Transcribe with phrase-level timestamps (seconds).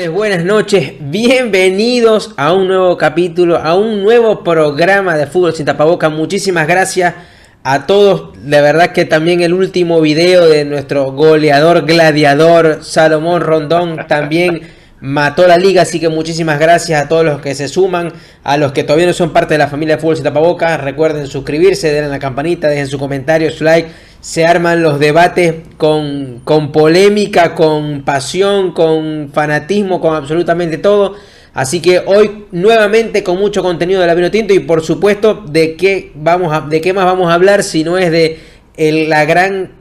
[0.00, 5.52] Buenas tardes, buenas noches, bienvenidos a un nuevo capítulo, a un nuevo programa de Fútbol
[5.52, 6.08] sin Tapaboca.
[6.08, 7.14] Muchísimas gracias
[7.62, 8.30] a todos.
[8.42, 14.62] De verdad que también el último video de nuestro goleador gladiador Salomón Rondón también
[15.00, 18.10] mató la liga, así que muchísimas gracias a todos los que se suman,
[18.42, 21.26] a los que todavía no son parte de la familia de Fútbol Sin Tapabocas, recuerden
[21.26, 23.90] suscribirse, denle a la campanita, dejen su comentario, su like,
[24.20, 31.14] se arman los debates con, con polémica, con pasión, con fanatismo, con absolutamente todo.
[31.52, 35.74] Así que hoy nuevamente con mucho contenido de la vino tinto y por supuesto de
[35.74, 38.38] qué vamos a, de qué más vamos a hablar si no es de
[38.76, 39.79] la gran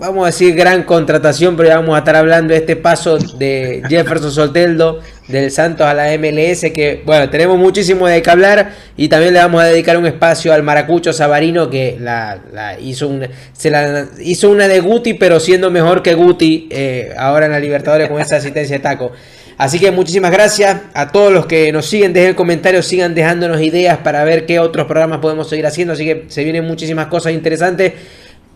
[0.00, 3.82] vamos a decir gran contratación, pero ya vamos a estar hablando de este paso de
[3.86, 9.08] Jefferson Solteldo del Santos a la MLS, que bueno, tenemos muchísimo de qué hablar y
[9.08, 12.40] también le vamos a dedicar un espacio al Maracucho Sabarino que la,
[12.80, 17.46] hizo, una, se la hizo una de Guti, pero siendo mejor que Guti eh, ahora
[17.46, 19.12] en la Libertadores con esa asistencia de taco.
[19.58, 23.60] Así que muchísimas gracias a todos los que nos siguen, dejen el comentario, sigan dejándonos
[23.60, 25.92] ideas para ver qué otros programas podemos seguir haciendo.
[25.92, 27.92] Así que se vienen muchísimas cosas interesantes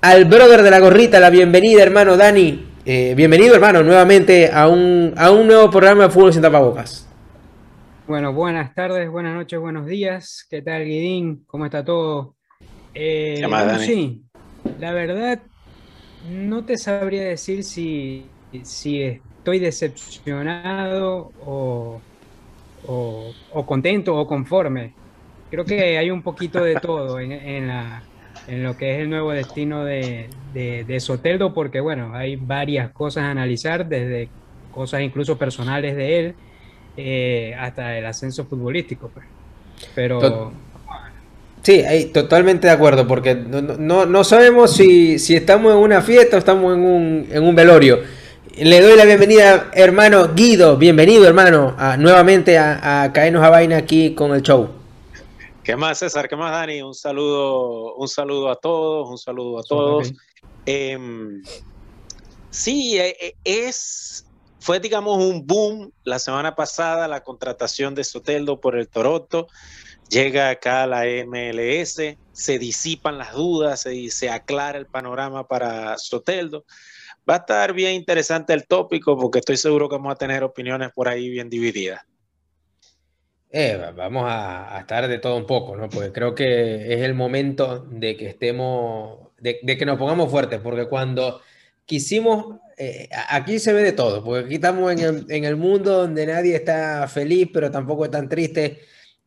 [0.04, 2.62] al brother de la gorrita, la bienvenida, hermano Dani.
[2.84, 7.08] Eh, bienvenido, hermano, nuevamente a un, a un nuevo programa de Fútbol sin tapabocas.
[8.06, 10.46] Bueno, buenas tardes, buenas noches, buenos días.
[10.50, 11.44] ¿Qué tal, Guidín?
[11.46, 12.36] ¿Cómo está todo?
[12.92, 13.42] Eh,
[13.78, 14.22] sí,
[14.78, 15.40] la verdad,
[16.30, 18.26] no te sabría decir si,
[18.62, 22.02] si estoy decepcionado o,
[22.86, 24.92] o, contento o conforme.
[25.50, 28.02] Creo que hay un poquito de todo en la
[28.46, 33.24] en lo que es el nuevo destino de, de, Soteldo, porque bueno, hay varias cosas
[33.24, 34.28] a analizar, desde
[34.72, 36.34] cosas incluso personales de él
[36.96, 39.10] eh, hasta el ascenso futbolístico.
[39.12, 39.26] Pues.
[39.94, 40.52] Pero...
[41.62, 46.38] Sí, totalmente de acuerdo, porque no, no, sabemos si, si, estamos en una fiesta o
[46.38, 48.00] estamos en un, en un velorio.
[48.58, 50.76] Le doy la bienvenida, hermano Guido.
[50.76, 54.83] Bienvenido, hermano, a, nuevamente a, a Caernos a Vaina aquí con el show.
[55.64, 56.28] ¿Qué más, César?
[56.28, 56.82] ¿Qué más, Dani?
[56.82, 60.12] Un saludo, un saludo a todos, un saludo a todos.
[60.66, 61.42] Em,
[62.50, 64.26] sí, e, e, es,
[64.60, 69.46] fue, digamos, un boom la semana pasada la contratación de Soteldo por el Toronto.
[70.10, 75.96] Llega acá a la MLS, se disipan las dudas, se, se aclara el panorama para
[75.96, 76.66] Soteldo.
[77.28, 80.90] Va a estar bien interesante el tópico porque estoy seguro que vamos a tener opiniones
[80.92, 82.02] por ahí bien divididas.
[83.56, 85.88] Eh, vamos a, estar de todo un poco, ¿no?
[85.88, 90.86] Porque creo que es el momento de que estemos, de, que nos pongamos fuertes, porque
[90.88, 91.40] cuando
[91.86, 96.56] quisimos, eh, aquí se ve de todo, porque aquí estamos en el, mundo donde nadie
[96.56, 98.80] está feliz, pero tampoco es tan triste.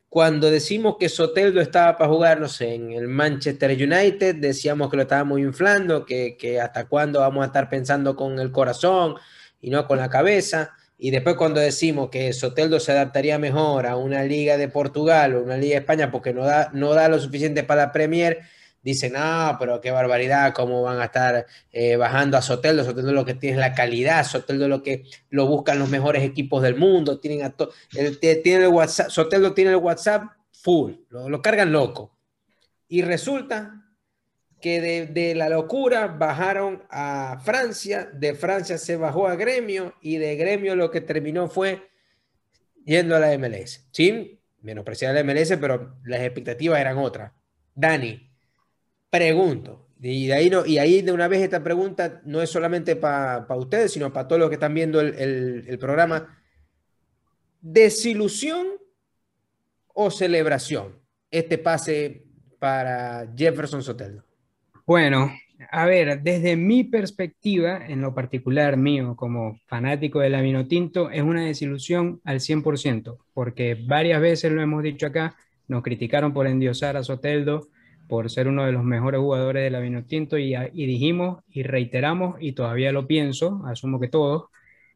[0.10, 4.98] Cuando decimos que Soteldo estaba para jugar, no sé, en el Manchester United, decíamos que
[4.98, 9.16] lo estábamos inflando, que, que hasta cuándo vamos a estar pensando con el corazón
[9.62, 10.74] y no con la cabeza.
[10.98, 15.44] Y después cuando decimos que Soteldo se adaptaría mejor a una liga de Portugal o
[15.44, 18.40] una liga de España porque no da, no da lo suficiente para la Premier,
[18.82, 22.84] dicen, no, pero qué barbaridad, cómo van a estar eh, bajando a Soteldo.
[22.84, 26.64] Soteldo lo que tiene es la calidad, Soteldo lo que lo buscan los mejores equipos
[26.64, 27.54] del mundo, tienen a
[27.96, 32.18] el, tiene el WhatsApp, Soteldo tiene el WhatsApp full, lo, lo cargan loco.
[32.88, 33.87] Y resulta
[34.62, 40.36] que de, la locura bajaron a Francia, de Francia se bajó a Gremio y de
[40.36, 41.90] Gremio lo que terminó fue
[42.84, 43.88] yendo a la MLS.
[43.92, 47.32] Sin menospreciar la MLS, pero las expectativas eran otras.
[47.76, 48.32] Dani,
[49.10, 52.96] pregunto, y de ahí, no, y ahí de una vez esta pregunta no es solamente
[52.96, 56.40] para ustedes, sino para todos los que están viendo el, el programa.
[57.62, 58.68] ¿Desilusión
[59.94, 62.26] o celebración este pase
[62.60, 64.27] para Jefferson Soteldo?
[64.88, 65.34] Bueno,
[65.70, 71.22] a ver, desde mi perspectiva, en lo particular mío como fanático del vino tinto, es
[71.24, 75.36] una desilusión al 100%, porque varias veces lo hemos dicho acá,
[75.68, 77.68] nos criticaron por endiosar a Soteldo,
[78.08, 82.54] por ser uno de los mejores jugadores del vino tinto, y, dijimos y reiteramos, y
[82.54, 84.46] todavía lo pienso, asumo que todos,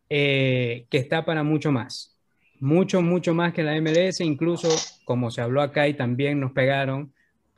[0.09, 2.17] eh, que está para mucho más,
[2.61, 4.69] mucho, mucho más que la MLS, incluso
[5.03, 7.11] como se habló acá y también nos pegaron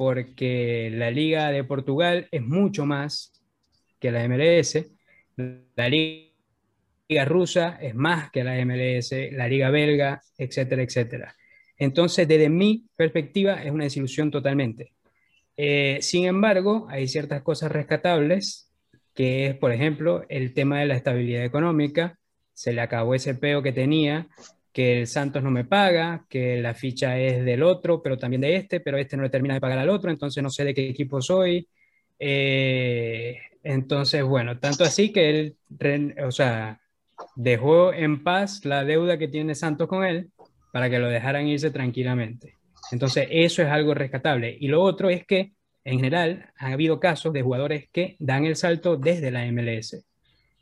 [0.03, 3.31] porque la Liga de Portugal es mucho más
[4.01, 4.85] que la MLS,
[5.37, 11.35] la Liga rusa es más que la MLS, la Liga belga, etcétera, etcétera.
[11.77, 14.91] Entonces, desde mi perspectiva, es una desilusión totalmente.
[15.55, 18.69] Eh, sin embargo, hay ciertas cosas rescatables,
[19.13, 22.19] que es, por ejemplo, el tema de la estabilidad económica.
[22.53, 24.27] Se le acabó ese peo que tenía
[24.73, 28.55] que el Santos no me paga, que la ficha es del otro, pero también de
[28.55, 30.89] este, pero este no le termina de pagar al otro, entonces no sé de qué
[30.89, 31.67] equipo soy.
[32.19, 35.57] Eh, entonces, bueno, tanto así que él,
[36.25, 36.81] o sea,
[37.35, 40.31] dejó en paz la deuda que tiene Santos con él
[40.71, 42.57] para que lo dejaran irse tranquilamente.
[42.91, 44.57] Entonces, eso es algo rescatable.
[44.59, 45.53] Y lo otro es que,
[45.83, 50.03] en general, ha habido casos de jugadores que dan el salto desde la MLS.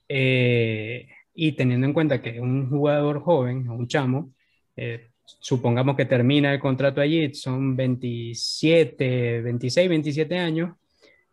[0.09, 1.07] Eh,
[1.43, 4.31] y teniendo en cuenta que un jugador joven, un chamo,
[4.75, 5.09] eh,
[5.39, 10.75] supongamos que termina el contrato allí, son 27, 26, 27 años,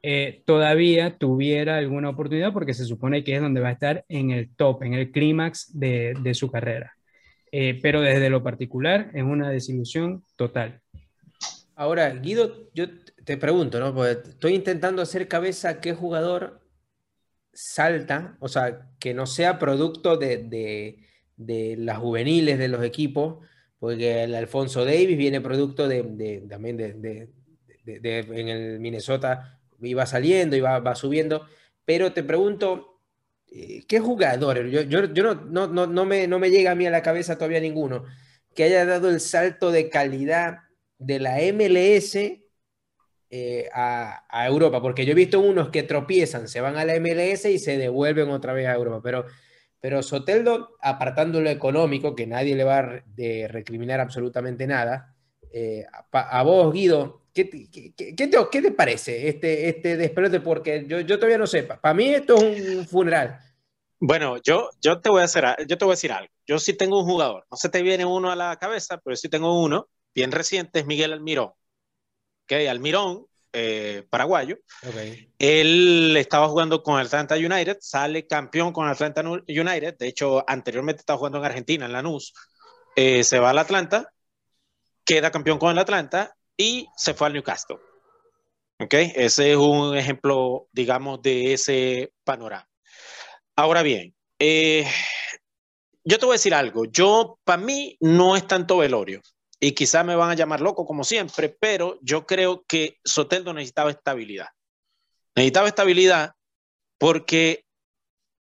[0.00, 4.30] eh, todavía tuviera alguna oportunidad porque se supone que es donde va a estar en
[4.30, 6.94] el top, en el clímax de, de, su carrera.
[7.52, 10.80] Eh, pero desde lo particular es una desilusión total.
[11.76, 12.86] Ahora, Guido, yo
[13.26, 13.94] te pregunto, ¿no?
[13.94, 16.62] Porque estoy intentando hacer cabeza qué jugador
[17.60, 20.98] salta, o sea, que no sea producto de, de,
[21.36, 23.44] de las juveniles de los equipos,
[23.80, 27.28] porque el Alfonso Davis viene producto de, también de,
[27.84, 31.46] en el Minnesota iba saliendo, iba va subiendo,
[31.84, 33.00] pero te pregunto,
[33.50, 34.70] eh, ¿qué jugadores?
[34.70, 37.36] Yo, yo, yo no, no, no, me, no me llega a mí a la cabeza
[37.36, 38.04] todavía ninguno
[38.54, 40.60] que haya dado el salto de calidad
[40.98, 42.16] de la MLS
[43.30, 47.44] eh, a, Europa, porque yo he visto unos que tropiezan, se van a la MLS
[47.46, 49.26] y se devuelven otra vez a Europa, pero,
[49.80, 55.14] pero Soteldo, apartando lo económico, que nadie le va a de recriminar absolutamente nada,
[55.52, 60.40] eh, a, vos, Guido, ¿Qué, qué, qué, te, ¿Qué, te, parece este, este despelote?
[60.40, 61.62] Porque yo, yo todavía no sé.
[61.62, 63.38] Para mí esto es un funeral.
[64.00, 66.32] Bueno, yo, yo, te voy a hacer, yo te voy a decir algo.
[66.46, 67.46] Yo sí tengo un jugador.
[67.50, 70.86] No se te viene uno a la cabeza, pero sí tengo uno bien reciente, es
[70.86, 71.52] Miguel Almirón.
[72.48, 74.56] Okay, Almirón, eh, paraguayo.
[74.82, 75.30] Okay.
[75.38, 79.98] Él estaba jugando con Atlanta United, sale campeón con Atlanta United.
[79.98, 82.32] De hecho, anteriormente estaba jugando en Argentina, en Lanús.
[82.96, 84.10] Eh, se va al Atlanta,
[85.04, 87.76] queda campeón con el Atlanta y se fue al Newcastle.
[88.80, 88.94] ¿Ok?
[88.94, 92.66] Ese es un ejemplo, digamos, de ese panorama.
[93.56, 94.86] Ahora bien, eh,
[96.02, 96.86] yo te voy a decir algo.
[96.86, 99.20] Yo, para mí, no es tanto velorio.
[99.60, 103.90] Y quizás me van a llamar loco como siempre, pero yo creo que Soteldo necesitaba
[103.90, 104.48] estabilidad.
[105.34, 106.34] Necesitaba estabilidad
[106.98, 107.64] porque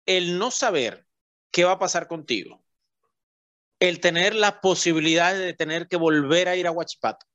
[0.06, 1.06] el no saber
[1.50, 2.62] qué va a pasar contigo,
[3.78, 7.26] el tener la posibilidad de tener que volver a ir a Huachipato,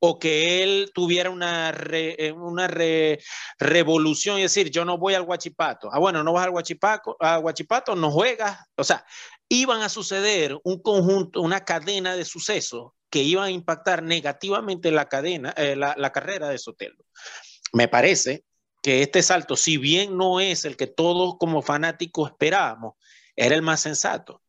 [0.00, 3.20] o que él tuviera una, eh, una re,
[3.58, 5.88] revolución y decir, yo no voy al Guachipato.
[5.92, 8.58] Ah, bueno, no vas al Guachipato, a Guachipato, no juegas.
[8.76, 9.04] O sea,
[9.48, 15.08] iban a suceder un conjunto, una cadena de sucesos que iban a impactar negativamente la
[15.08, 17.04] cadena, eh, la, carrera de Sotelo.
[17.72, 18.44] Me parece
[18.82, 22.94] que este salto, si bien no es el que todos como fanáticos esperábamos,
[23.36, 24.42] era el más sensato.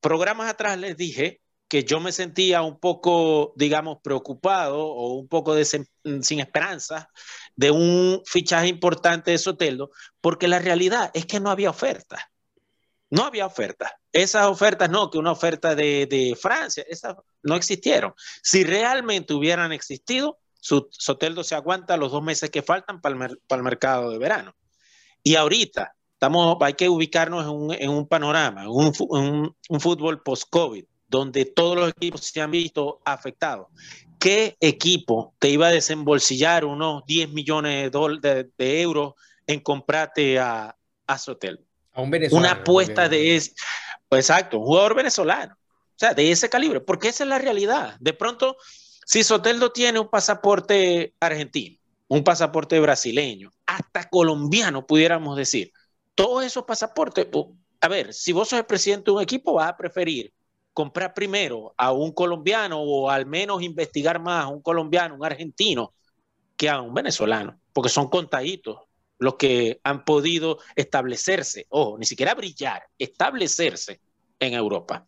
[0.00, 5.56] Programas atrás les dije que yo me sentía un poco, digamos, preocupado o un poco
[5.64, 7.10] sin esperanza
[7.56, 9.90] de un fichaje importante de Soteldo,
[10.20, 12.30] porque la realidad es que no había oferta.
[13.10, 13.98] No había oferta.
[14.12, 18.14] Esas ofertas no, que una oferta de, de Francia, esas no existieron.
[18.42, 23.38] Si realmente hubieran existido, su, Soteldo se aguanta los dos meses que faltan para el,
[23.46, 24.54] para el mercado de verano.
[25.22, 28.92] Y ahorita, estamos, hay que ubicarnos en un, en un panorama, un,
[29.68, 33.68] un, fútbol post-COVID donde todos los equipos se han visto afectados.
[34.18, 39.14] ¿Qué equipo te iba a desembolsillar unos 10 millones de, de, de euros
[39.46, 41.65] en comprarte a, a Sotel?
[41.96, 42.46] A un venezolano.
[42.46, 43.52] Una apuesta de ese,
[44.08, 47.96] pues exacto, un jugador venezolano, o sea, de ese calibre, porque esa es la realidad.
[47.98, 48.56] De pronto,
[49.04, 55.72] si Soteldo tiene un pasaporte argentino, un pasaporte brasileño, hasta colombiano, pudiéramos decir,
[56.14, 57.26] todos esos pasaportes,
[57.80, 60.32] a ver, si vos sos el presidente de un equipo, vas a preferir
[60.72, 65.94] comprar primero a un colombiano o al menos investigar más a un colombiano, un argentino,
[66.56, 68.85] que a un venezolano, porque son contaditos
[69.18, 74.00] los que han podido establecerse, ojo, ni siquiera brillar, establecerse
[74.38, 75.04] en Europa.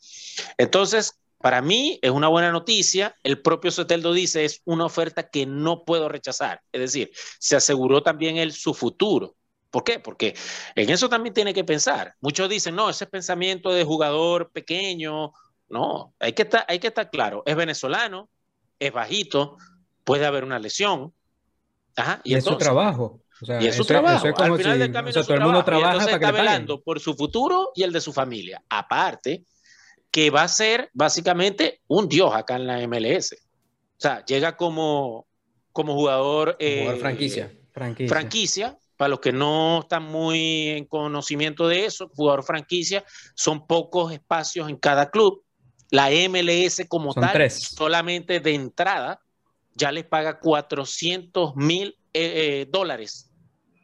[0.57, 3.15] Entonces, para mí es una buena noticia.
[3.23, 6.62] El propio Soteldo dice es una oferta que no puedo rechazar.
[6.73, 9.37] Es decir, se aseguró también él su futuro.
[9.71, 10.00] ¿Por qué?
[10.00, 10.35] Porque
[10.75, 12.15] en eso también tiene que pensar.
[12.21, 15.33] Muchos dicen, no, ese pensamiento de jugador pequeño
[15.69, 17.43] no, hay que estar, hay que estar claro.
[17.47, 18.29] Es venezolano,
[18.79, 19.59] es bajito,
[20.05, 21.12] puede haber una lesión.
[21.97, 23.21] Ajá, y, entonces, es su trabajo.
[23.40, 24.26] O sea, y es su eso, trabajo.
[24.26, 26.18] Eso es Al final si, del camino, o sea, todo el mundo trabaja para está
[26.18, 28.62] que velando por su futuro y el de su familia.
[28.68, 29.45] Aparte,
[30.11, 33.33] que va a ser básicamente un dios acá en la MLS.
[33.33, 35.26] O sea, llega como,
[35.73, 37.52] como jugador, eh, jugador franquicia.
[37.73, 38.09] franquicia.
[38.09, 38.78] Franquicia.
[38.97, 43.04] Para los que no están muy en conocimiento de eso, jugador franquicia,
[43.37, 45.45] son pocos espacios en cada club
[45.90, 47.75] la MLS como Son tal, tres.
[47.75, 49.21] solamente de entrada,
[49.75, 53.27] ya les paga 400 mil eh, eh, dólares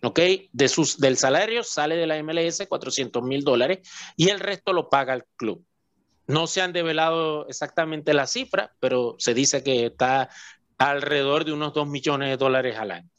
[0.04, 0.20] ¿ok?
[0.52, 4.88] De sus, del salario sale de la MLS 400 mil dólares y el resto lo
[4.88, 5.64] paga el club.
[6.26, 10.30] No se han develado exactamente la cifra, pero se dice que está
[10.78, 13.10] alrededor de unos 2 millones de dólares al año.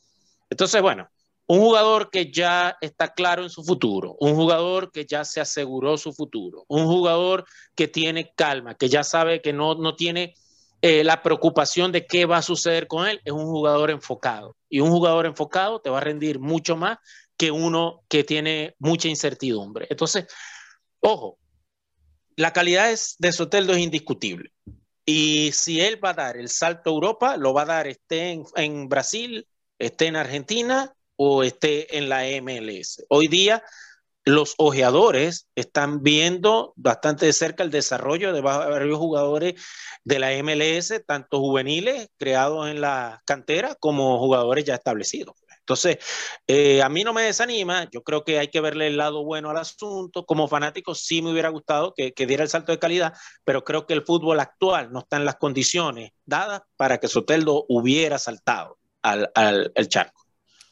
[0.50, 1.10] Entonces, bueno,
[1.48, 5.98] un jugador que ya está claro en su futuro, un jugador que ya se aseguró
[5.98, 10.34] su futuro, un jugador que tiene calma, que ya sabe que no, no tiene
[10.88, 14.56] eh, la preocupación de qué va a suceder con él, es un jugador enfocado.
[14.70, 17.00] Y un jugador enfocado te va a rendir mucho más
[17.38, 19.88] que uno que tiene mucha incertidumbre.
[19.90, 20.28] Entonces,
[21.00, 21.40] ojo,
[22.36, 24.52] la calidad de Soteldo es indiscutible.
[25.08, 28.40] Y si él va a dar el salto a Europa, lo va a dar esté
[28.56, 29.48] en, Brasil,
[29.80, 33.04] esté en Argentina o esté en la MLS.
[33.10, 33.64] Hoy día
[34.26, 39.54] los ojeadores están viendo bastante de cerca el desarrollo de varios jugadores
[40.04, 45.36] de la MLS, tanto juveniles creados en la cantera como jugadores ya establecidos.
[45.60, 45.98] Entonces,
[46.46, 49.50] eh, a mí no me desanima, yo creo que hay que verle el lado bueno
[49.50, 50.24] al asunto.
[50.24, 53.14] Como fanático sí me hubiera gustado que, diera el salto de calidad,
[53.44, 57.66] pero creo que el fútbol actual no está en las condiciones dadas para que Soteldo
[57.68, 59.32] hubiera saltado al,
[59.88, 60.24] charco.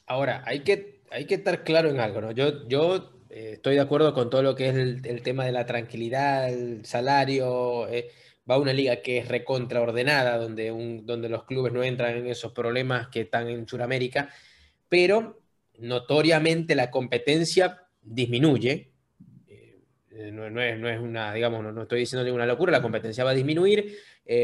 [0.05, 2.31] Ahora, hay que, hay que estar claro en algo, ¿no?
[2.31, 5.65] Yo, yo eh, estoy de acuerdo con todo lo que es el, tema de la
[5.65, 7.87] tranquilidad, el salario.
[7.87, 8.11] Eh,
[8.49, 10.69] va a una liga que es recontraordenada, donde,
[11.03, 14.29] donde los clubes no entran en esos problemas que están en Sudamérica
[14.87, 15.41] pero
[15.79, 18.91] notoriamente la competencia disminuye.
[19.47, 23.97] Eh, no, es, una, digamos, no, estoy diciendo ninguna locura, la competencia va a disminuir.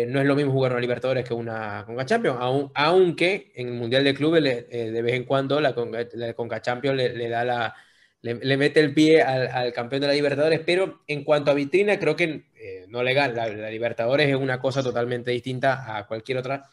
[0.07, 2.39] No es lo mismo jugar una Libertadores que una Conca Champions,
[2.73, 7.45] aunque en el Mundial de Clubes de vez en cuando la Conca, Champions le, da
[7.45, 7.75] la,
[8.21, 12.15] le, mete el pie al, campeón de la Libertadores, pero en cuanto a vitrina, creo
[12.15, 12.45] que
[12.89, 13.35] no legal.
[13.35, 16.69] La, la, Libertadores es una cosa totalmente distinta a cualquier otra.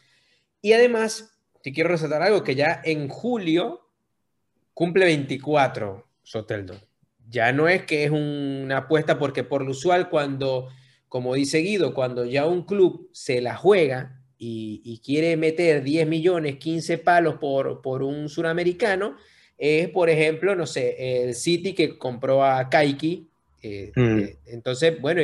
[0.61, 3.87] Y además, si quiero resaltar algo, que ya en julio
[4.73, 6.75] cumple 24 Soteldo.
[7.29, 10.69] Ya no es que es una apuesta porque por lo usual cuando,
[11.07, 16.57] como dice Guido, cuando ya un club se la juega y, quiere meter 10 millones,
[16.57, 19.17] 15 palos por, por un suramericano,
[19.57, 23.27] es por ejemplo, no sé, el City que compró a Kaiki.
[23.63, 24.19] Eh, mm.
[24.19, 25.21] eh, entonces, bueno,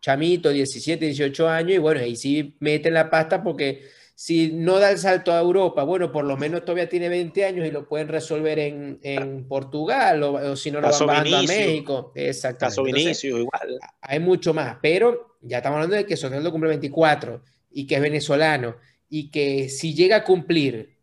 [0.00, 3.82] chamito, 17, 18 años, y bueno, ahí sí meten la pasta porque
[4.14, 7.66] si no da el salto a Europa, bueno, por lo menos todavía tiene 20 años
[7.66, 12.12] y lo pueden resolver en, en Portugal o, si no lo van bajando a México.
[12.14, 12.66] Exacto.
[12.66, 13.80] Caso Vinicio, igual.
[14.00, 18.00] Hay mucho más, pero ya estamos hablando de que Soteldo cumple 24 y que es
[18.00, 18.76] venezolano
[19.08, 20.94] y que si llega a cumplir,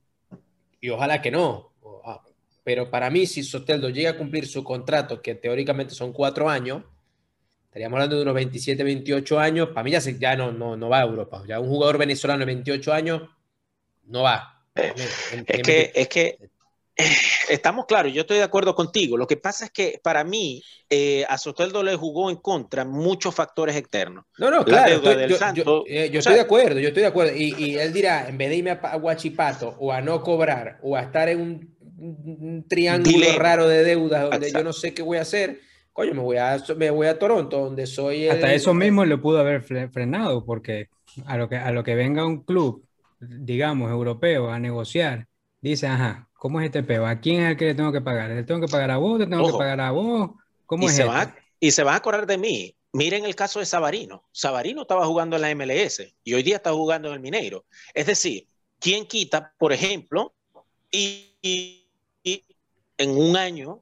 [0.82, 1.69] y ojalá que no, ah,
[2.64, 6.84] pero para mí si Soteldo llega a cumplir su contrato, que teóricamente son cuatro años,
[7.70, 9.70] Estaríamos hablando de unos 27, 28 años.
[9.70, 11.44] Para mí ya, ya no, no, no va a Europa.
[11.48, 13.22] Ya un jugador venezolano de 28 años
[14.06, 14.64] no va.
[14.74, 14.94] Eh,
[15.46, 16.38] es, que, es que
[16.96, 17.12] eh,
[17.50, 19.18] estamos claros, yo estoy de acuerdo contigo.
[19.18, 23.36] Lo que pasa es que para mí eh, a Soteldo le jugó en contra muchos
[23.36, 24.26] factores externos.
[24.38, 25.02] No, no, claro.
[25.02, 27.34] yo, estoy de acuerdo, yo estoy de acuerdo.
[27.36, 31.02] Y, él dirá, en vez de irme a, Guachipato o a no cobrar o a
[31.02, 31.78] estar en un,
[32.68, 35.60] triángulo raro de deudas donde yo no sé qué voy a hacer,
[35.94, 38.28] oye, me voy a, me voy a Toronto, donde soy...
[38.28, 40.90] Hasta eso mismo lo pudo haber frenado, porque
[41.26, 42.86] a lo, que, a lo que venga un club,
[43.20, 45.28] digamos, europeo, a negociar,
[45.62, 47.06] dice, ajá, ¿cómo es este peo?
[47.06, 48.30] ¿A quién es el que le tengo que pagar?
[48.30, 49.20] ¿Le tengo que pagar a vos?
[49.20, 50.32] ¿Le tengo que pagar a vos?
[50.66, 52.76] ¿Cómo y es se va, Y se va a acordar de mí.
[52.92, 54.24] Miren el caso de Sabarino.
[54.32, 57.66] Sabarino estaba jugando en la MLS y hoy día está jugando en el Mineiro.
[57.94, 58.48] Es decir,
[58.80, 60.34] ¿quién quita, por ejemplo,
[60.92, 61.79] y, y
[63.00, 63.82] en un año,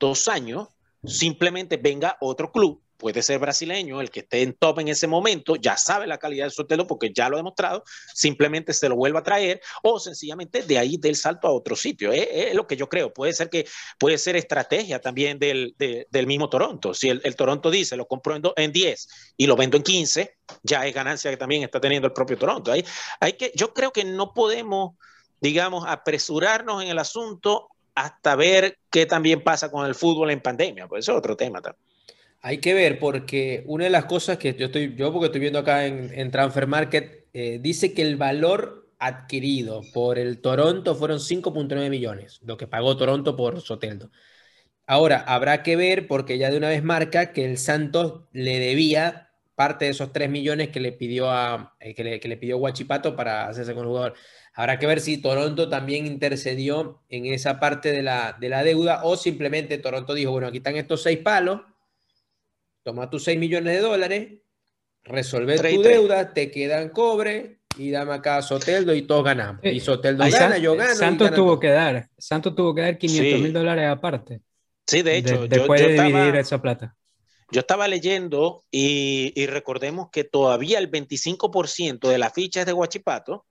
[0.00, 0.68] dos años,
[1.04, 5.56] simplemente venga otro club, puede ser brasileño, el que esté en top en ese momento,
[5.56, 9.20] ya sabe la calidad del Sotelo porque ya lo ha demostrado, simplemente se lo vuelva
[9.20, 12.10] a traer o sencillamente de ahí del salto a otro sitio.
[12.10, 13.12] Es, lo que yo creo.
[13.12, 13.66] Puede ser que
[13.98, 16.94] puede ser estrategia también del, del mismo Toronto.
[16.94, 20.94] Si el, Toronto dice lo compro en, 10 y lo vendo en 15, ya es
[20.94, 22.72] ganancia que también está teniendo el propio Toronto.
[22.72, 24.94] Hay que, yo creo que no podemos
[25.38, 30.86] digamos, apresurarnos en el asunto hasta ver qué también pasa con el fútbol en pandemia,
[30.86, 31.82] pues eso es otro tema también.
[32.42, 35.58] Hay que ver, porque una de las cosas que yo estoy, yo porque estoy viendo
[35.58, 41.90] acá en, Transfer Market, eh, dice que el valor adquirido por el Toronto fueron 5.9
[41.90, 44.10] millones, lo que pagó Toronto por Soteldo.
[44.86, 49.30] Ahora, habrá que ver, porque ya de una vez marca que el Santos le debía
[49.54, 52.58] parte de esos 3 millones que le pidió a eh, que, le, que le pidió
[52.58, 54.14] Guachipato para hacerse con el jugador.
[54.58, 59.04] Habrá que ver si Toronto también intercedió en esa parte de la, de la deuda
[59.04, 61.60] o simplemente Toronto dijo, bueno, aquí están estos seis palos,
[62.82, 64.32] toma tus 6 millones de dólares,
[65.04, 69.62] resuelve tu deuda, te quedan cobre y dame acá a Soteldo y todos ganamos.
[69.62, 70.94] Y Soteldo gana, yo gano.
[70.94, 74.40] Santos tuvo que dar, Santos tuvo que dar 500 mil dólares aparte.
[74.86, 75.46] Sí, de hecho.
[75.46, 76.96] después de dividir esa plata.
[77.52, 83.44] Yo estaba leyendo y, y recordemos que todavía el 25% de las fichas de Guachipato,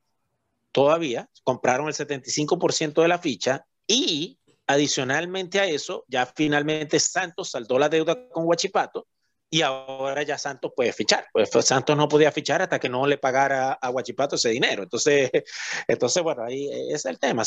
[0.75, 7.79] todavía compraron el 75% de la ficha y adicionalmente a eso, ya finalmente Santos saldó
[7.79, 9.07] la deuda con Guachipato
[9.49, 11.27] y ahora ya Santos puede fichar.
[11.31, 14.83] Pues Santos no podía fichar hasta que no le pagara a Guachipato ese dinero.
[14.83, 15.31] Entonces,
[15.87, 17.43] entonces bueno, ahí es el tema.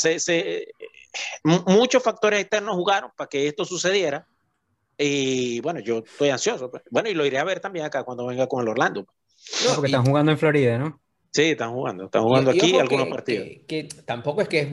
[1.43, 4.25] muchos factores externos jugaron para que esto sucediera.
[4.97, 6.71] Y bueno, yo estoy ansioso.
[6.71, 6.81] Pues.
[6.89, 9.05] Bueno, y lo iré a ver también acá cuando venga con el Orlando.
[9.65, 10.99] No, porque están jugando en Florida, ¿no?
[11.31, 12.05] Sí, están jugando.
[12.05, 13.47] Están jugando aquí algunos partidos.
[13.67, 14.67] Que, tampoco es que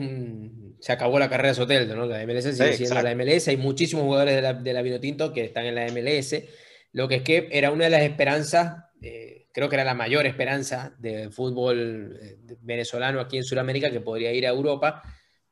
[0.79, 2.05] se acabó la carrera de Soteldo, ¿no?
[2.05, 3.47] La MLS sigue siendo la MLS.
[3.47, 6.33] Hay muchísimos jugadores de la, de la Vinotinto que están en la MLS
[6.97, 10.25] lo que es que era una de las esperanzas, eh, creo que era la mayor
[10.25, 15.03] esperanza del fútbol eh, venezolano aquí en Sudamérica que podría ir a Europa.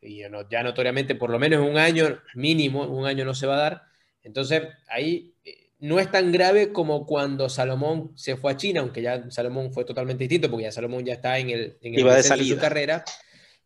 [0.02, 3.60] Y ya notoriamente, por lo menos un año mínimo, un año no se va a
[3.60, 3.82] dar.
[4.24, 5.35] Entonces, ahí
[5.80, 9.86] no es tan grave como cuando Salomón se fue a China, aunque ya Salomón fue
[9.86, 13.04] totalmente distinto, porque ya Salomón ya está en el, en el de, su carrera.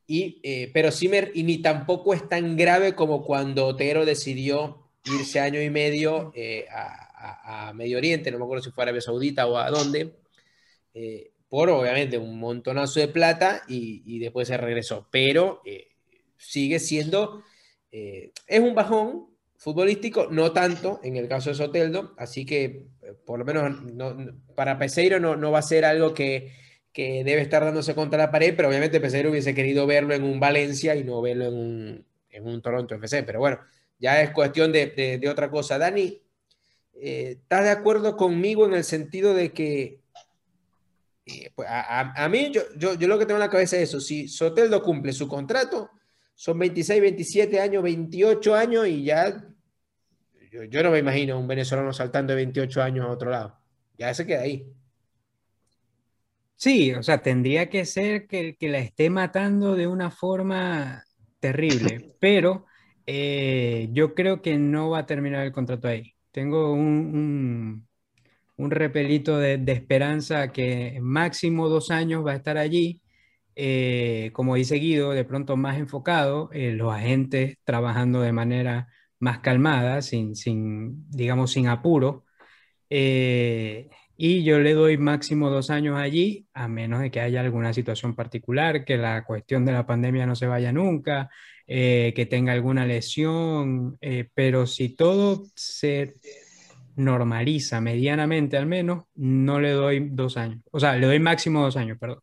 [0.08, 0.42] Y,
[0.74, 5.70] pero Zimmer, y ni tampoco es tan grave como cuando Otero decidió irse año y
[5.70, 6.34] medio
[6.72, 10.16] a, a, Medio Oriente, no me acuerdo si fue a Arabia Saudita o a dónde,
[10.94, 15.08] eh, por obviamente un montonazo de plata y, después se regresó.
[15.12, 15.90] Pero eh,
[16.38, 17.44] sigue siendo,
[17.92, 19.29] eh, es un bajón
[19.60, 22.88] futbolístico, no tanto en el caso de Soteldo, así que
[23.26, 23.78] por lo menos
[24.56, 26.54] para Peseiro no, no va a ser algo que,
[26.94, 30.40] que debe estar dándose contra la pared, pero obviamente Peseiro hubiese querido verlo en un
[30.40, 33.24] Valencia y no verlo en un, en un Toronto FC.
[33.24, 33.60] Pero bueno,
[34.00, 35.78] ya es cuestión de, de, otra cosa.
[35.78, 36.22] Dani,
[36.96, 40.00] eh, ¿estás de acuerdo conmigo en el sentido de que
[41.26, 44.00] eh, pues, a, mí, yo, yo, yo, lo que tengo en la cabeza es eso,
[44.00, 45.92] si Soteldo cumple su contrato,
[46.40, 49.46] son 26, 27 años, 28 años y ya,
[50.70, 53.60] yo, no me imagino un venezolano saltando de 28 años a otro lado,
[53.98, 54.66] ya se queda ahí.
[56.56, 61.04] Sí, o sea, tendría que ser que, que la esté matando de una forma
[61.42, 62.66] terrible, pero
[63.06, 67.86] eh, yo creo que no va a terminar el contrato ahí tengo un,
[68.58, 73.02] un, repelito de, esperanza que máximo dos años va a estar allí.
[73.62, 78.88] Eh, como dice Guido, de pronto más enfocado, eh, los agentes trabajando de manera
[79.20, 82.26] más calmada, sin, sin digamos, sin apuro.
[82.90, 87.74] Eh, y yo le doy máximo dos años allí, a menos de que haya alguna
[87.74, 91.30] situación particular, que la cuestión de la pandemia no se vaya nunca,
[91.68, 96.16] eh, que tenga alguna lesión, eh, pero si todo se
[96.98, 100.62] normaliza medianamente al menos, no le doy dos años.
[100.72, 102.20] O sea, le doy máximo dos años, perdón.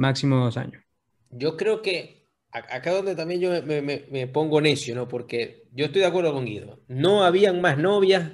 [0.00, 0.82] Máximo dos años.
[1.28, 5.06] Yo creo que acá donde también yo me, pongo necio, ¿no?
[5.06, 6.80] Porque yo estoy de acuerdo con Guido.
[6.88, 8.32] No habían más novias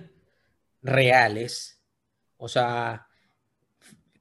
[0.81, 1.77] reales
[2.37, 3.07] o sea,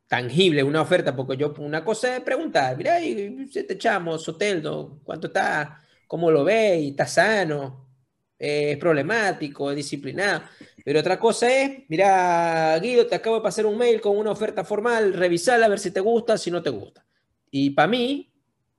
[0.08, 5.82] tangible, una oferta, porque yo, una cosa es preguntar, mira, te echamos, Soteldo, ¿cuánto está?
[6.08, 6.88] ¿Cómo lo ve?
[6.88, 7.90] ¿Está sano?
[8.38, 9.70] ¿Es problemático?
[9.70, 10.44] ¿Es disciplinado?
[10.84, 14.64] Pero otra cosa es, mira, Guido, te acabo de pasar un mail con una oferta
[14.64, 17.06] formal, revisala a ver si te gusta, si no te gusta.
[17.52, 18.32] Y para mí,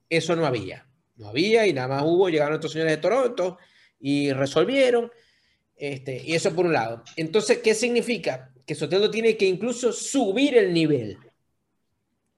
[0.08, 0.86] eso no había.
[1.16, 3.58] No había y nada más hubo, llegaron estos señores de Toronto
[3.98, 5.10] y resolvieron.
[5.76, 7.02] Este, y eso por un lado.
[7.16, 8.52] Entonces, ¿qué significa?
[8.66, 11.18] que Soteldo tiene que incluso subir el nivel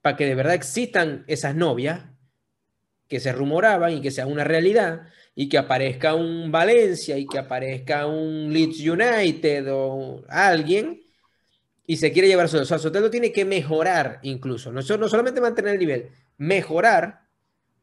[0.02, 2.04] para que de verdad existan esas novias
[3.08, 7.38] que se rumoraban y que sea una realidad y que aparezca un Valencia y que
[7.38, 11.00] aparezca un Leeds United o alguien
[11.90, 15.78] y se quiere llevar a Soteldo tiene que mejorar incluso, no, no solamente mantener el
[15.80, 17.22] nivel, mejorar,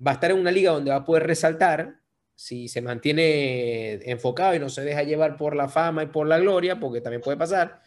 [0.06, 2.02] va a estar en una liga donde va a poder resaltar
[2.36, 6.38] si se mantiene enfocado y no se deja llevar por la fama y por la
[6.38, 7.82] gloria, porque también puede pasar,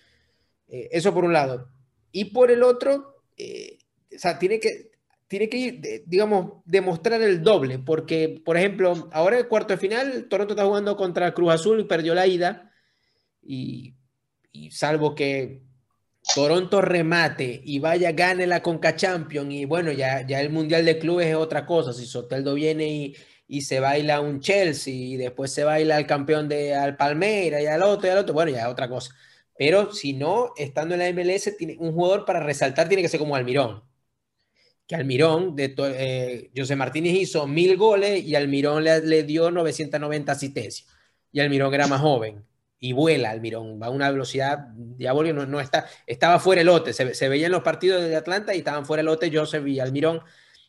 [0.67, 1.69] eh, eso por un lado.
[2.11, 3.79] Y por el otro, eh,
[4.13, 4.91] o sea, tiene que,
[5.29, 10.55] tiene que, digamos, demostrar el doble, porque, por ejemplo, ahora el cuarto de final, Toronto
[10.55, 12.73] está jugando contra Cruz Azul y perdió la ida,
[13.41, 13.95] y,
[14.73, 15.68] salvo que
[16.35, 20.99] Toronto remate y vaya, gane la Conca Champion, y bueno, ya, ya el Mundial de
[20.99, 23.17] Clubes es otra cosa, si Soteldo viene y,
[23.49, 27.67] y se baila un Chelsea, y después se baila al campeón de al Palmeiras y
[27.67, 29.15] al otro y al otro, bueno, ya es otra cosa.
[29.57, 33.21] Pero si no, estando en la MLS, tiene, un jugador para resaltar tiene que ser
[33.21, 33.83] como Almirón.
[34.87, 40.33] Que Almirón, de eh, José Martínez hizo mil goles y Almirón le, le dio 990
[40.33, 40.89] asistencias.
[41.33, 42.48] Y Almirón era más joven
[42.81, 47.15] y vuela Almirón, va a una velocidad diabólica, no, está, estaba fuera el lote, se,
[47.15, 50.21] se veía en los partidos de Atlanta y estaban fuera el lote Joseph y Almirón.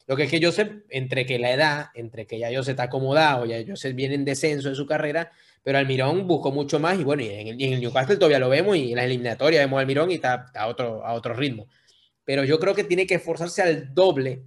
[0.08, 3.46] Lo que es que Joseph, entre que la edad, entre que ya Joseph está acomodado,
[3.46, 7.22] ya Joseph viene en descenso en su carrera, pero Almirón buscó mucho más y bueno,
[7.22, 9.82] y en, el, en el Newcastle todavía lo vemos y en la eliminatoria vemos a
[9.82, 11.68] Almirón y está a otro, a otro ritmo.
[12.26, 14.44] Pero yo creo que tiene que esforzarse al doble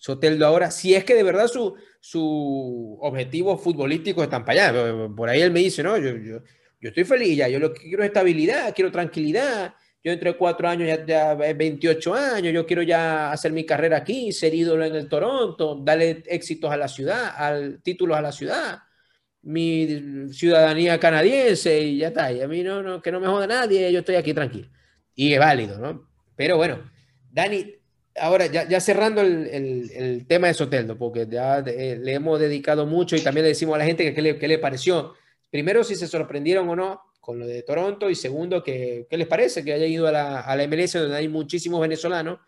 [0.00, 5.08] Soteldo ahora, si es que de verdad su, su objetivo futbolístico está para allá.
[5.14, 6.40] Por ahí él me dice, no, yo,
[6.80, 9.74] yo estoy feliz ya, yo lo que quiero es estabilidad, quiero tranquilidad.
[10.02, 14.32] Yo entre cuatro años ya, ya 28 años, yo quiero ya hacer mi carrera aquí,
[14.32, 18.78] ser ídolo en el Toronto, darle éxitos a la ciudad, al títulos a la ciudad
[19.42, 22.32] mi ciudadanía canadiense y ya está.
[22.32, 24.68] Y a mí no, no, que no me joda nadie, yo estoy aquí tranquilo.
[25.14, 26.08] Y es válido, ¿no?
[26.36, 26.90] Pero bueno,
[27.30, 27.74] Dani,
[28.16, 32.40] ahora ya, ya cerrando el, el, el, tema de Soteldo, porque ya eh, le hemos
[32.40, 35.14] dedicado mucho y también le decimos a la gente que qué le, le pareció.
[35.50, 39.26] Primero, si se sorprendieron o no con lo de Toronto y segundo, que, ¿qué les
[39.26, 42.38] parece que haya ido a la, a la MLS donde hay muchísimos venezolanos?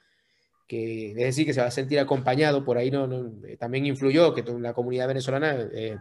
[0.72, 3.84] que es decir, que se va a sentir acompañado, por ahí no, no eh, también
[3.84, 5.98] influyó que la comunidad venezolana eh,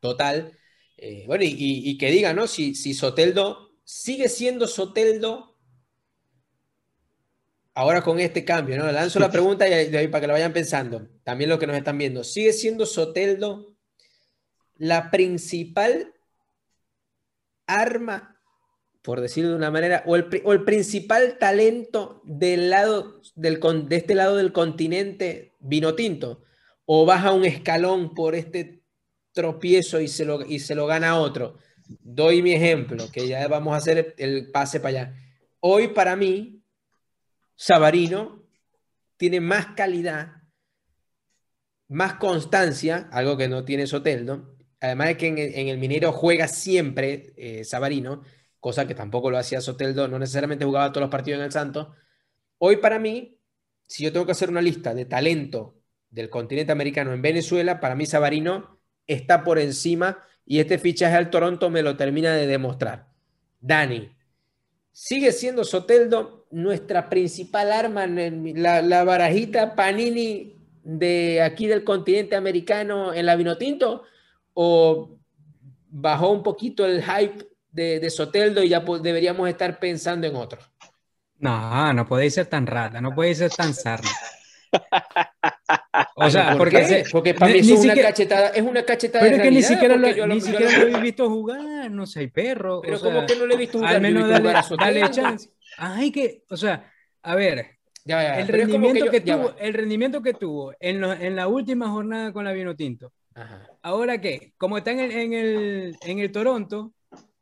[0.00, 0.58] total.
[0.96, 2.48] Eh, bueno, y, y, que diga, ¿no?
[2.48, 5.56] Si, si Soteldo sigue siendo Soteldo
[7.74, 8.90] ahora con este cambio, ¿no?
[8.90, 11.08] Lanzo la pregunta y ahí para que lo vayan pensando.
[11.22, 12.24] También lo que nos están viendo.
[12.24, 13.76] ¿Sigue siendo Soteldo
[14.76, 16.13] la principal
[17.66, 18.40] arma,
[19.02, 23.96] por decirlo de una manera, o el, o el principal talento del lado del, de
[23.96, 26.42] este lado del continente vino tinto?
[26.86, 28.84] ¿O baja un escalón por este
[29.34, 31.58] tropiezo y se lo, y se lo gana otro.
[31.86, 35.14] Doy mi ejemplo, que ya vamos a hacer el pase para allá.
[35.60, 36.62] Hoy para mí,
[37.56, 38.42] Sabarino
[39.18, 40.42] tiene más calidad,
[41.88, 44.53] más constancia, algo que no tiene Soteldo.
[44.84, 47.62] Además de que en, en el Minero juega siempre eh,
[48.60, 51.94] cosa que tampoco lo hacía Soteldo, no necesariamente jugaba todos los partidos en el Santo.
[52.58, 53.38] Hoy para mí,
[53.86, 57.94] si yo tengo que hacer una lista de talento del continente americano en Venezuela, para
[57.94, 63.08] mí Sabarino está por encima y este fichaje al Toronto me lo termina de demostrar.
[63.60, 64.14] Dani,
[64.92, 73.14] sigue siendo Soteldo nuestra principal arma, la, la barajita Panini de aquí del continente americano
[73.14, 74.04] en la Vinotinto
[74.54, 75.18] o
[75.88, 80.60] bajó un poquito el hype de, de Soteldo y ya deberíamos estar pensando en otro.
[81.38, 84.10] No, no podéis ser tan rata, no podéis ser tan sarna.
[86.16, 89.50] O sea, porque, porque para mí es una cachetada, es una cachetada pero es que
[89.50, 92.80] ni siquiera lo, ni siquiera lo he visto jugar, no sé, perro.
[92.80, 95.50] Pero como que no le he visto jugar, al menos dale, dale chance.
[95.76, 96.90] Ay, que, o sea,
[97.22, 101.00] a ver, ya, ya, el, rendimiento que, que yo, tuvo, el rendimiento que tuvo en,
[101.00, 103.12] lo, en la última jornada con la Vinotinto.
[103.34, 103.73] Ajá.
[103.84, 106.94] Ahora qué, como está en el, en el, en el Toronto,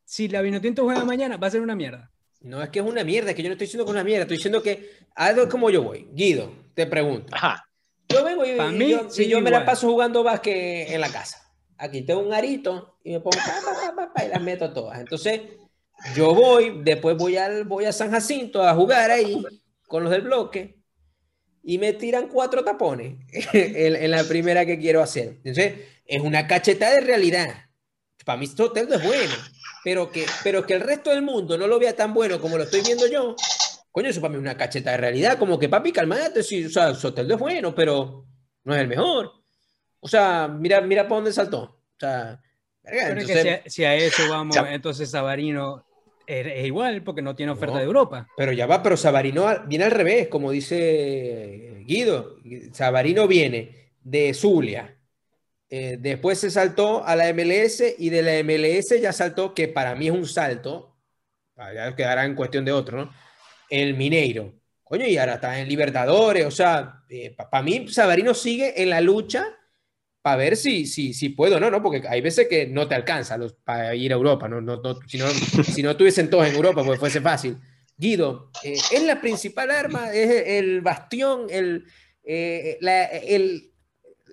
[0.05, 2.11] si la Vinotinto juega mañana, va a ser una mierda.
[2.41, 4.03] No es que es una mierda, es que yo no estoy diciendo que es una
[4.03, 6.09] mierda, estoy diciendo que algo como yo voy.
[6.11, 7.33] Guido, te pregunto.
[7.33, 7.65] Ajá.
[8.09, 11.49] Yo vengo y, mí, yo, sí, yo me la paso jugando básquet en la casa.
[11.79, 14.99] Aquí tengo un arito y me pongo pa, pa, pa, pa, y las meto todas.
[14.99, 15.43] Entonces,
[16.17, 19.41] yo voy, después voy, al, voy a San Jacinto a jugar ahí
[19.87, 20.82] con los del bloque
[21.62, 23.16] y me tiran cuatro tapones
[23.53, 25.38] en, en, la primera que quiero hacer.
[25.44, 27.48] Entonces, es una cacheta de realidad.
[28.25, 29.35] Para mí, Soteldo es bueno,
[29.85, 32.64] pero que, pero que el resto del mundo no lo vea tan bueno como lo
[32.64, 33.35] estoy viendo yo,
[33.92, 36.70] Coño, eso para mí es una cacheta de realidad, como que papi, calmate, sí, o
[36.70, 38.27] sea, Soteldo es bueno, pero
[38.64, 39.31] no es el mejor.
[40.01, 41.61] O sea, mira, mira para dónde saltó.
[41.61, 42.40] O sea,
[42.83, 45.85] verga, entonces, que si, a, si, a, eso vamos, entonces Sabarino
[46.27, 48.29] es, igual, porque no tiene oferta no, de Europa.
[48.37, 52.37] Pero ya va, pero Sabarino viene al revés, como dice Guido.
[52.73, 54.97] Sabarino viene de Zulia.
[55.69, 59.95] Eh, después se saltó a la MLS y de la MLS ya saltó, que para
[59.95, 60.97] mí es un salto,
[61.57, 63.13] ya quedará en cuestión de otro, ¿no?
[63.73, 64.53] el Mineiro.
[64.85, 66.45] Coño, y ahora está en Libertadores.
[66.45, 69.47] O sea, eh, para pa mí, Sabarino sigue en la lucha
[70.23, 71.83] para ver si, si, si puedo no, ¿no?
[71.83, 74.49] Porque hay veces que no te alcanza los, para ir a Europa.
[74.49, 74.61] ¿no?
[74.61, 77.59] No, no, si, no, si no estuviesen todos en Europa, pues fuese fácil.
[77.97, 81.85] Guido, eh, es la principal arma, es el bastión, el,
[82.25, 83.73] eh, la, el,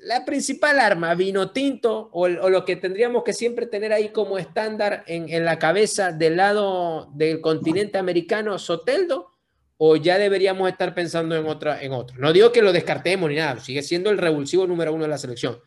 [0.04, 4.38] la principal arma, vino tinto, o, o, lo que tendríamos que siempre tener ahí como
[4.38, 9.34] estándar en, en, la cabeza del lado del continente americano, Soteldo,
[9.78, 12.18] o ya deberíamos estar pensando en otra, en otro.
[12.18, 15.18] No digo que lo descartemos ni nada, sigue siendo el revulsivo número uno de la
[15.18, 15.60] selección,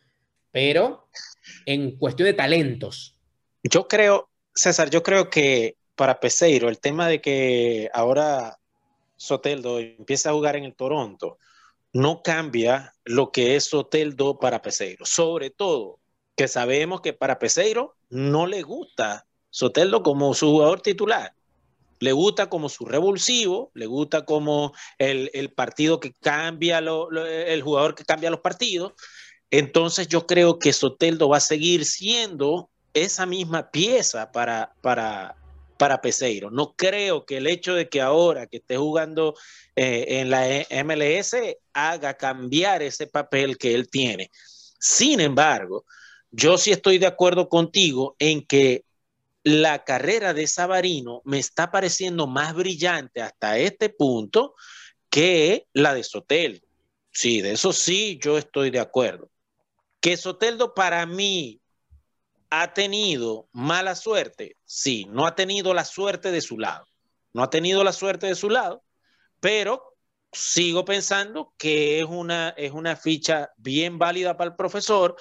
[0.53, 1.09] pero
[1.67, 3.17] en cuestión de talentos.
[3.65, 8.59] Yo creo, César, yo creo que para Peseiro, el tema de que ahora
[9.17, 11.38] Soteldo empieza a jugar en el Toronto,
[11.93, 15.05] no cambia lo que es Soteldo para Peseiro.
[15.05, 15.99] Sobre todo
[16.37, 21.35] que sabemos que para Peseiro no le gusta Soteldo como su jugador titular.
[22.01, 28.05] le gusta como su revulsivo, le gusta como el, partido que cambia, el jugador que
[28.05, 28.95] cambia los partidos.
[29.53, 35.37] Entonces yo creo que Soteldo va a seguir siendo esa misma pieza para, para,
[35.79, 36.51] para Peseiro.
[36.51, 39.35] No creo que el hecho de que ahora que esté jugando
[39.77, 40.47] eh, en la
[40.83, 41.37] MLS
[41.75, 44.31] haga cambiar ese papel que él tiene.
[44.81, 45.85] Sin embargo,
[46.31, 48.87] yo sí estoy de acuerdo contigo en que
[49.45, 54.55] la carrera de Savarino me está pareciendo más brillante hasta este punto
[55.11, 56.67] que la de Soteldo.
[57.11, 59.32] Sí, de eso sí, yo estoy de acuerdo.
[60.03, 61.62] Que Soteldo para mí
[62.51, 66.85] ha tenido mala suerte, sí, no ha tenido la suerte de su lado,
[67.33, 68.85] no ha tenido la suerte de su lado,
[69.41, 69.97] pero
[70.31, 75.17] sigo pensando que es una, es una ficha bien válida para el profesor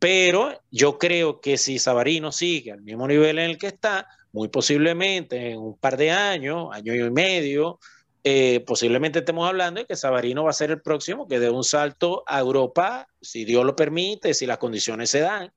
[0.00, 4.48] pero yo creo que si Sabarino sigue al mismo nivel en el que está, muy
[4.48, 7.78] posiblemente en un par de años, año y medio,
[8.22, 11.64] eh, posiblemente estemos hablando de que Sabarino va a ser el próximo que dé un
[11.64, 15.52] salto a Europa, si Dios lo permite, si las condiciones se dan,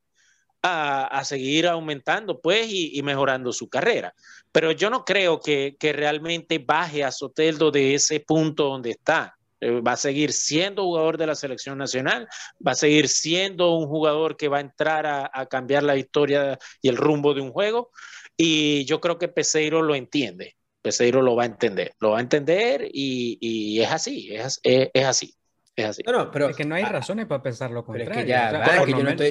[0.63, 4.13] a, seguir aumentando pues y, mejorando su carrera.
[4.51, 9.35] Pero yo no creo que, realmente baje a Soteldo de ese punto donde está.
[9.59, 12.27] Eh, va a seguir siendo jugador de la selección nacional,
[12.65, 16.87] va a seguir siendo un jugador que va a entrar a, cambiar la historia y
[16.87, 17.91] el rumbo de un juego.
[18.37, 20.55] Y yo creo que Peseiro lo entiende.
[20.83, 24.59] Peseiro lo va a entender, lo va a entender y, es así, es,
[25.05, 25.33] así.
[25.75, 26.03] Es así.
[26.05, 28.23] No, pero es que no hay razones para pensar lo contrario.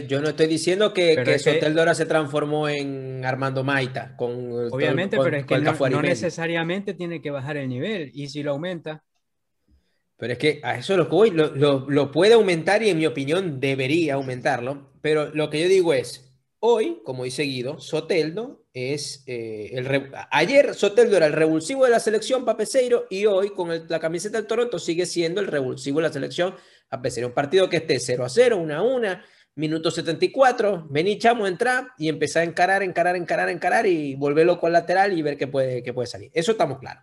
[0.08, 4.16] yo, no estoy, diciendo que, que Sotel se transformó en Armando Maita.
[4.16, 8.10] Con, Obviamente, pero es que no, necesariamente tiene que bajar el nivel.
[8.12, 9.04] Y si lo aumenta,
[10.16, 13.60] pero es que a eso lo que voy, lo, puede aumentar y en mi opinión
[13.60, 14.92] debería aumentarlo.
[15.00, 16.31] Pero lo que yo digo es,
[16.64, 20.10] hoy, como he seguido, Soteldo es eh, el...
[20.30, 24.38] Ayer Soteldo era el revulsivo de la selección para Peseiro y hoy con la camiseta
[24.38, 26.54] del Toronto sigue siendo el revulsivo de la selección
[26.90, 27.28] a Peseiro.
[27.28, 29.08] Un partido que esté 0 a 0, 1 a 1,
[29.56, 34.72] minuto 74, vení chamo, entrar y empezar a encarar, encarar, encarar, encarar y volverlo con
[34.72, 36.30] lateral y ver qué puede, qué puede salir.
[36.32, 37.02] Eso estamos claros.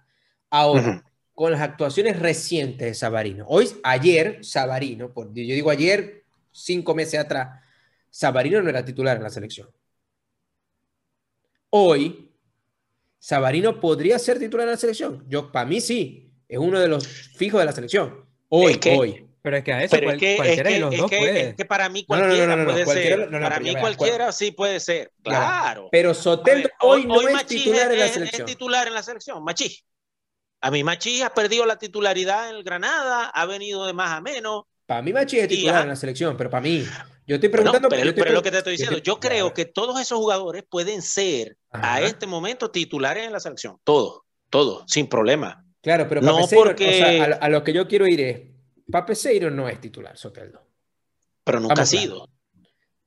[0.49, 1.03] Ahora
[1.39, 3.45] con las actuaciones recientes de Sabarino.
[3.47, 7.61] Hoy, ayer, Sabarino, yo digo ayer, cinco meses atrás,
[8.09, 9.69] Sabarino no era titular en la selección.
[11.69, 12.31] Hoy,
[13.19, 15.25] Sabarino podría ser titular en la selección.
[15.27, 18.25] Yo, para mí sí, es uno de los fijos de la selección.
[18.49, 19.25] Hoy, hoy.
[19.41, 21.49] Pero es que a eso cualquiera de los dos puede.
[21.49, 23.29] Es que para mí cualquiera puede ser.
[23.29, 25.11] para mí cualquiera sí puede ser.
[25.23, 25.87] Claro.
[25.91, 28.49] Pero Soteldo hoy, no es titular en la selección.
[28.49, 29.81] Es titular en la selección, Machí.
[30.61, 34.19] A mí Machi ha perdido la titularidad en el Granada, ha venido de más a
[34.19, 34.63] menos.
[34.85, 36.85] Para mí Machi es titular en la selección, pero para mí,
[37.29, 37.89] yo estoy preguntando.
[37.89, 41.57] pero, es lo que te estoy diciendo, yo creo que todos esos jugadores pueden ser
[41.71, 45.63] a este momento titulares en la selección, todos, todos, sin problema.
[45.81, 47.21] Claro, pero no porque...
[47.39, 48.41] a, lo que yo quiero ir es,
[48.91, 50.59] Papeseiro no es titular, Soteldo.
[51.43, 52.27] Pero nunca ha sido.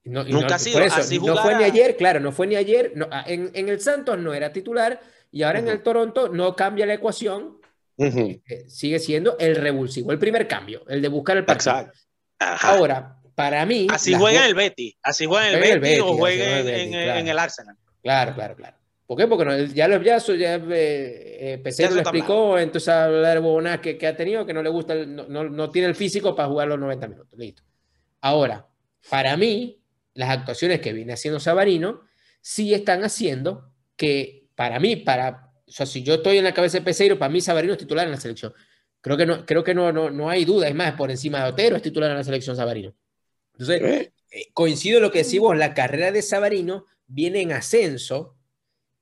[0.04, 1.26] nunca ha sido.
[1.26, 2.92] no fue ni ayer, claro, no fue ni ayer.
[3.26, 5.00] en, en el Santos no era titular
[5.32, 7.58] y ahora en el Toronto no cambia la ecuación,
[7.98, 11.90] eh, sigue siendo el revulsivo, el primer cambio, el de buscar el partido.
[12.38, 13.86] Ahora, para mí...
[13.90, 17.76] Así juega en el Betty, así juega en el, Betty, o juega en, el Arsenal.
[18.02, 18.76] Claro, claro, claro.
[19.06, 19.26] ¿Por qué?
[19.26, 24.16] Porque ya los ya, ya eh, eh lo explicó, entonces hablar de que, que ha
[24.16, 27.38] tenido, que no le gusta, no, no, tiene el físico para jugar los 90 minutos.
[27.38, 27.62] Listo.
[28.22, 28.66] Ahora,
[29.10, 29.82] para mí,
[30.14, 32.02] las actuaciones que viene haciendo Sabarino
[32.40, 36.78] sí están haciendo que para mí, para, o sea, si yo estoy en la cabeza
[36.78, 38.54] de Peseiro, para mí Sabarino es titular en la selección.
[39.00, 41.50] Creo que no, creo que no, no, no hay duda, es más, por encima de
[41.50, 42.94] Otero es titular en la selección Sabarino.
[43.52, 44.46] Entonces, ¿Eh?
[44.54, 48.36] Coincido en lo que decimos, la carrera de Sabarino viene en ascenso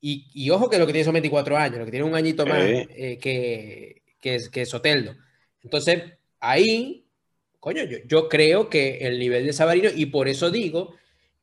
[0.01, 2.47] y, y, ojo que lo que tiene son 24 años, lo que tiene un añito
[2.47, 5.15] más eh, que, que, que Soteldo.
[5.63, 6.03] Entonces,
[6.41, 7.07] ahí,
[7.61, 10.95] coño, yo, yo creo que el nivel de Sabarino, y por eso digo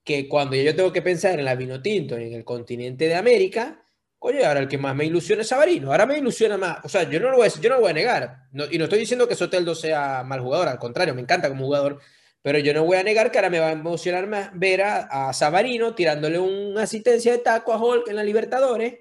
[0.03, 3.83] que cuando yo tengo que pensar en la vino tinto en el continente de América,
[4.19, 5.91] Oye, ahora el que más me ilusiona es Sabarino.
[5.91, 6.79] Ahora me ilusiona más.
[6.83, 8.47] O sea, yo no lo voy a, yo no voy a negar.
[8.71, 10.67] y no estoy diciendo que Soteldo sea mal jugador.
[10.67, 11.99] Al contrario, me encanta como jugador.
[12.47, 15.33] Pero yo no voy a negar que ahora me va a emocionar más ver a,
[15.33, 18.93] Sabarino tirándole una asistencia de taco a Hulk en la Libertadores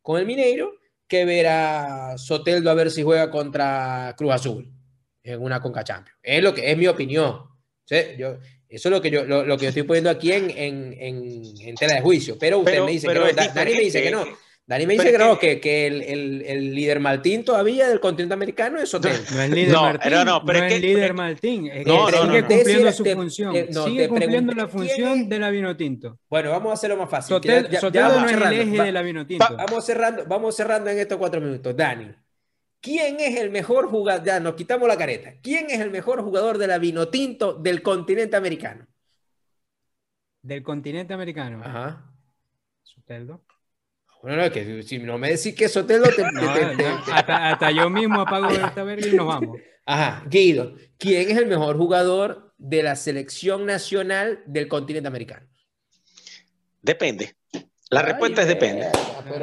[0.00, 0.72] con el Mineiro
[1.06, 4.72] que ver a Soteldo a ver si juega contra Cruz Azul
[5.22, 6.18] en una Conca Champions.
[6.22, 7.42] Es lo que es mi opinión.
[7.86, 11.96] Yo, eso es lo que yo, lo, que estoy poniendo aquí en, en, en, tela
[11.96, 12.38] de juicio.
[12.38, 13.26] Pero usted me dice que no.
[13.30, 14.24] Dani me dice que no.
[14.66, 19.16] Dani me dice que, que, el, líder Maltín todavía del continente americano es Sotel.
[19.32, 20.12] No es líder Martín.
[20.12, 21.70] No, no, pero es el líder Maltín.
[21.86, 23.54] no, sigue cumpliendo su función.
[23.84, 26.18] sigue cumpliendo la función de la Vinotinto.
[26.28, 27.36] Bueno, vamos a hacerlo más fácil.
[27.36, 29.46] Sotel, no es el eje de la Vinotinto.
[29.56, 31.76] vamos, cerrando, vamos cerrando en estos cuatro minutos.
[31.76, 32.12] Dani,
[32.80, 34.24] ¿quién es el mejor jugador?
[34.26, 35.34] Ya nos quitamos la careta.
[35.42, 38.84] ¿Quién es el mejor jugador de la Vinotinto del continente americano?
[40.42, 41.62] Del continente americano.
[41.64, 42.10] Ajá.
[42.82, 43.44] Soteldo.
[44.26, 46.24] Bueno, no, que si no me decís que Sotelo, te,
[47.12, 49.60] hasta, yo mismo apago esta verga y nos vamos.
[49.84, 55.46] Ajá, Guido, ¿quién es el mejor jugador de la selección nacional del continente americano?
[56.82, 57.36] Depende.
[57.88, 58.88] La respuesta es depende.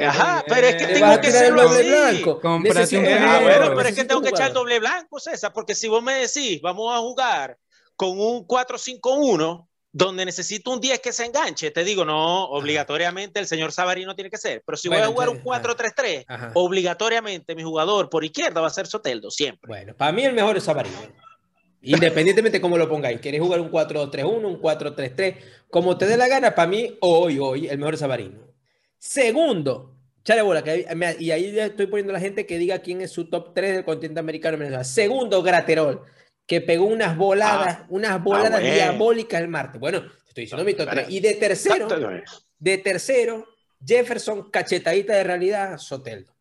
[0.06, 2.40] Ajá, pero es que tengo que ser doble blanco.
[2.44, 6.02] Ah, bueno, pero es que tengo que echar el doble blanco, César, porque si vos
[6.02, 7.56] me decís, vamos a jugar
[7.96, 13.46] con un 4-5-1, donde necesito un 10 que se enganche, te digo, no, obligatoriamente el
[13.46, 14.60] señor Sabarino tiene que ser.
[14.66, 18.88] Pero si voy a jugar un 4-3-3, obligatoriamente mi jugador por izquierda va a ser
[18.88, 19.68] Soteldo, siempre.
[19.68, 20.98] Bueno, para mí el mejor es Sabarino.
[21.80, 23.20] Independientemente de cómo lo pongáis.
[23.20, 25.36] ¿Quieres jugar un 4-3-1, un 4-3-3?
[25.70, 28.40] Como te dé la gana, para mí, hoy, hoy, el mejor es Sabarino.
[28.98, 30.88] Segundo, chale bola, que,
[31.20, 33.84] y ahí estoy poniendo a la gente que diga quién es su top 3 del
[33.84, 34.82] continente americano.
[34.82, 36.02] Segundo, Graterol
[36.46, 39.80] que pegó unas voladas, ah, unas voladas ah, diabólicas el martes.
[39.80, 41.88] Bueno, estoy diciendo mi top Y de tercero,
[42.58, 43.46] de tercero,
[43.84, 46.34] Jefferson, cachetadita de realidad, Soteldo.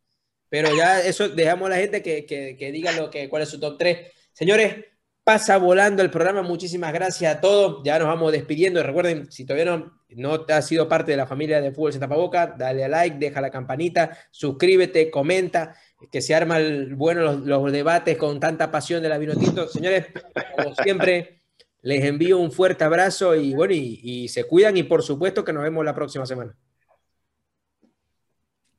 [0.50, 3.60] Pero ya eso, dejamos a la gente que, que, diga lo que, cuál es su
[3.60, 4.12] top 3.
[4.34, 4.86] Señores,
[5.24, 6.44] pasa volando el programa.
[6.44, 7.82] Muchísimas gracias a todos.
[7.84, 8.84] Ya nos vamos despidiendo.
[8.84, 12.54] Recuerden, si todavía no, no has sido parte de la familia de Fútbol Sin Tapaboca,
[12.58, 15.76] dale a like, deja la campanita, suscríbete, comenta
[16.12, 19.68] que se arman bueno los, debates con tanta pasión de la Vinotinto.
[19.68, 20.08] Señores,
[20.56, 21.42] como siempre,
[21.82, 25.64] les envío un fuerte abrazo y bueno, y, se cuidan y por supuesto que nos
[25.64, 26.56] vemos la próxima semana.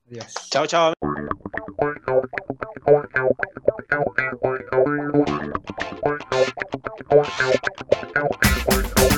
[0.07, 0.35] Adiós.
[0.51, 0.93] Chao, chao.